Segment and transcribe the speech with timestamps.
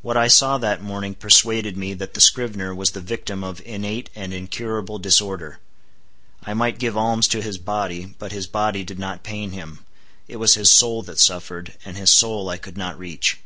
[0.00, 4.08] What I saw that morning persuaded me that the scrivener was the victim of innate
[4.14, 5.58] and incurable disorder.
[6.42, 9.80] I might give alms to his body; but his body did not pain him;
[10.26, 13.40] it was his soul that suffered, and his soul I could not reach.